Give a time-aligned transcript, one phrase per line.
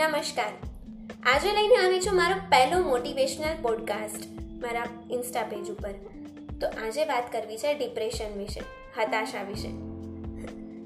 [0.00, 0.52] નમસ્કાર.
[1.22, 5.90] આજે લઈને આવી છું મારો પહેલો મોટિવેશનલ પોડકાસ્ટ મારા ઇન્સ્ટા પેજ ઉપર.
[6.60, 8.60] તો આજે વાત કરવી છે ડિપ્રેશન વિશે,
[9.00, 9.68] હતાશા વિશે.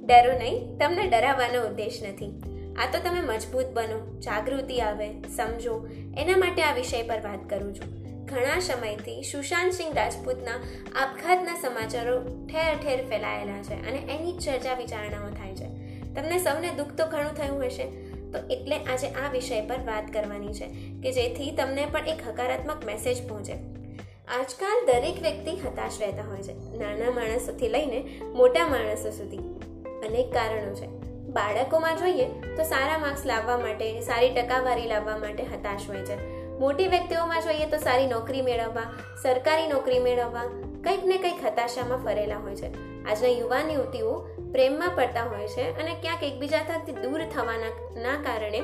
[0.07, 2.43] ડરો નહીં, તમને ડરાવવાનો ઉદ્દેશ નથી.
[2.77, 5.89] આ તો તમે મજબૂત બનો, જાગૃતિ આવે, સમજો.
[6.19, 8.03] એના માટે આ વિષય પર વાત કરું છું.
[8.27, 10.53] ઘણા સમયથી સુશાંત સિંહ રાજપૂતના
[11.03, 15.95] આપઘાતના સમાચારો ઠેર ઠેર ફેલાયેલા છે અને એની ચર્ચા વિચારણાઓ થાય છે.
[16.15, 20.55] તમને સૌને દુઃખ તો ઘણું થયું હશે તો એટલે આજે આ વિષય પર વાત કરવાની
[20.55, 20.67] છે
[21.03, 23.53] કે જેથી તમને પણ એક હકારાત્મક મેસેજ પહોંચે.
[24.29, 26.53] આજકાલ દરેક વ્યક્તિ હતાશ રહેતા હોય છે.
[26.79, 29.39] નાના માણસોથી લઈને મોટા માણસો સુધી
[30.09, 30.87] અનેક કારણો છે.
[31.29, 36.45] બાળકોમાં જોઈએ તો સારા માર્ક્સ લાવવા માટે, સારી ટકાવારી લાવવા માટે હતાશ હોય છે.
[36.59, 42.39] મોટી વ્યક્તિઓમાં જોઈએ તો સારી નોકરી મેળવવા, સરકારી નોકરી મેળવવા કંઈક ને કંઈક હતાશામાં ફરેલા
[42.39, 42.69] હોય છે.
[43.05, 44.12] આજના યુવાન યુવતીઓ
[44.53, 48.61] પ્રેમમાં પડતા હોય છે અને ક્યાંક એકબીજાથી દૂર થવાના કારણે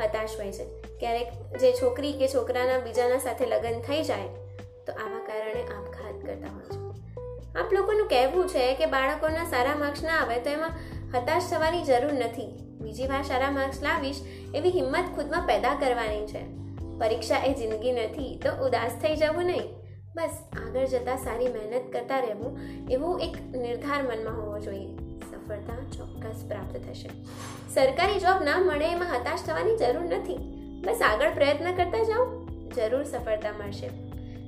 [0.00, 0.64] હતાશ હોય છે.
[1.00, 1.28] ક્યારેક
[1.60, 4.28] જે છોકરી કે છોકરાના બીજાના સાથે લગ્ન થઈ જાય,
[4.86, 6.80] તો આવા કારણે આપઘાત કરતા હોય છે.
[7.60, 10.74] આપ લોકોનું કહેવું છે કે બાળકોના સારા માર્ક્સ ના આવે તો એમાં
[11.14, 12.48] હતાશ થવાની જરૂર નથી.
[12.80, 14.20] બીજી વાર સારા માર્ક્સ લાવીશ
[14.54, 16.42] એવી હિંમત ખુદમાં પેદા કરવાની છે.
[16.98, 19.83] પરીક્ષા એ જિંદગી નથી, તો ઉદાસ થઈ જવું નહીં.
[20.16, 20.30] બસ
[20.66, 22.58] આગળ જતાં સારી મહેનત કરતા રહેવું
[22.90, 24.96] એવો એક નિર્ધાર મનમાં હોવો જોઈએ.
[25.30, 27.10] સફળતા ચોક્કસ પ્રાપ્ત થશે.
[27.74, 30.36] સરકારી જોબ ના મળે એમાં હતાશ થવાની જરૂર નથી.
[30.86, 32.26] બસ આગળ પ્રયત્ન કરતા જાઓ.
[32.76, 33.90] જરૂર સફળતા મળશે.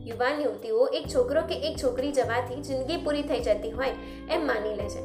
[0.05, 3.91] યુવાન યુવતીઓ, એક છોકરો કે એક છોકરી જવાથી જિંદગી પૂરી થઈ જતી હોય
[4.31, 5.01] એમ માની લે છે.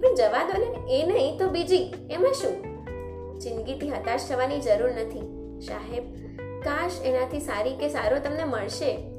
[0.00, 2.62] પણ જવા દો ને એ નહીં તો બીજી, એમાં શું?
[3.38, 5.20] જિંદગીથી હતાશ થવાની જરૂર નથી.
[5.60, 6.02] સાહેબ,
[6.62, 9.17] કાશ એનાથી સારી કે સારો તમને મળશે?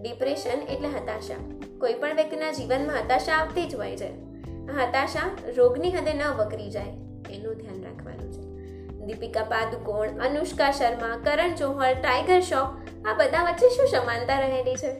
[0.00, 1.34] ડિપ્રેશન એટલે હતાશા.
[1.78, 4.10] કોઈ પણ વ્યક્તિના જીવનમાં હતાશા આવતી જ હોય છે.
[4.70, 6.92] હતાશા રોગની હદે ન વકરી જાય,
[7.30, 8.50] એનું ધ્યાન રાખવાનું છે.
[9.06, 14.90] દીપિકા પાદુકોણ, અનુષ્કા શર્મા, કરણ જોહર ટાઈગર શ્રોફ આ બધા વચ્ચે શું સમાનતા રહેલી છે?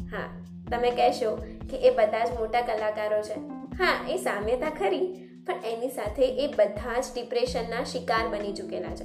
[0.00, 1.36] હા, તમે કહેશો
[1.70, 3.38] કે એ બધા જ મોટા કલાકારો છે.
[3.78, 5.06] હા, એ સામ્યતા ખરી,
[5.46, 9.04] પણ એની સાથે એ બધા જ ડિપ્રેશનના શિકાર બની ચૂકેલા છે.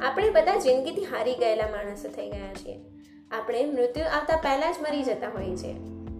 [0.00, 2.97] આપણે બધા જિંદગીથી હારી ગયેલા માણસો થઈ ગયા છીએ.
[3.32, 5.74] આપણે મૃત્યુ આવતા પહેલાં જ મરી જતા હોઈએ છીએ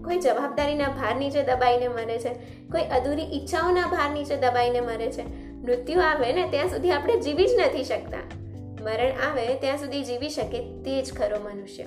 [0.05, 2.29] કોઈ જવાબદારીના ભાર નીચે દબાઈને મરે છે.
[2.73, 5.23] કોઈ અધૂરી ઈચ્છાઓના ભાર નીચે દબાઈને મરે છે.
[5.53, 8.19] મૃત્યુ આવે ને ત્યાં સુધી આપણે જીવી જ નથી શકતા.
[8.83, 11.83] મરણ આવે ત્યાં સુધી જીવી શકે તે જ ખરો મનુષ્ય.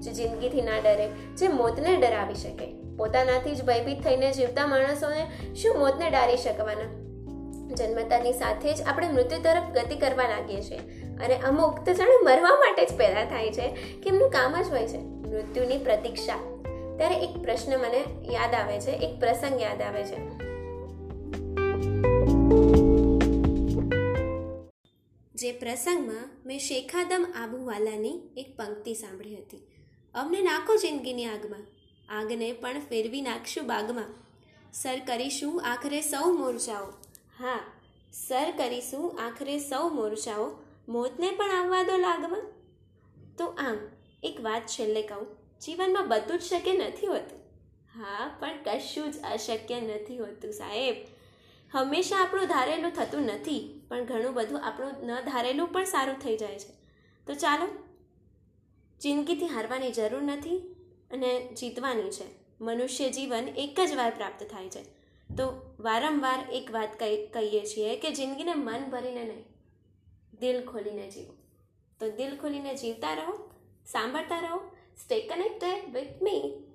[0.00, 2.96] જે જિંદગીથી ના ડરે, જે મોતને ડરાવી શકે.
[2.96, 7.06] પોતાનાથી જ ભયભીત થઈને જીવતા માણસોને શું મોતને ડારી શકવાના?
[7.74, 10.78] જન્મતાની સાથે જ આપણે મૃત્યુ તરફ ગતિ કરવા લાગીએ છીએ.
[11.22, 13.68] અને અમુક તો જાણે મરવા માટે જ પેદા થાય છે,
[14.00, 16.36] કે એમનું કામ જ હોય છે, મૃત્યુની પ્રતીક્ષા.
[16.96, 20.46] ત્યારે એક પ્રશ્ન મને યાદ આવે છે, એક પ્રસંગ યાદ આવે છે.
[25.34, 29.60] જે પ્રસંગમાં મેં શેખાદમ આબુવાલાની એક પંક્તિ સાંભળી હતી.
[30.14, 31.66] અમને નાખો જિંદગીની આગમાં,
[32.08, 34.04] આગને પણ ફેરવી નાખશું બાગમાં.
[34.72, 36.86] સર, કરીશું, આખરે સૌ મોરચાઓ.
[37.38, 37.60] હા,
[38.12, 40.50] સર, કરીશું, આખરે સૌ મોરચાઓ
[40.88, 42.38] મોતને પણ આવવા દો લાગવા?
[43.38, 43.78] તો આમ,
[44.22, 45.26] એક વાત છેલ્લે કહું.
[45.60, 47.38] જીવનમાં બધું જ શક્ય નથી હોતું.
[48.00, 50.96] હા, પણ કશું જ અશક્ય નથી હોતું, સાહેબ.
[51.72, 56.58] હંમેશા આપણું ધારેલું થતું નથી, પણ ઘણું બધું આપણું ન ધારેલું પણ સારું થઈ જાય
[56.58, 56.72] છે.
[57.26, 57.68] તો ચાલો,
[59.00, 60.58] જિંદગીથી હારવાની જરૂર નથી
[61.10, 62.24] અને જીતવાની છે.
[62.60, 64.82] મનુષ્ય જીવન એક જ વાર પ્રાપ્ત થાય છે.
[65.36, 69.55] તો વારંવાર એક વાત કહીએ છીએ કે જિંદગીને મન ભરીને નહીં.
[70.40, 71.34] દિલ ખોલીને જીવો.
[72.00, 73.50] તો દિલ ખોલીને જીવતા રહો
[73.86, 74.58] સાંભળતા રહો
[74.96, 76.65] સ્ટે કનેક્ટેડ વિથ મી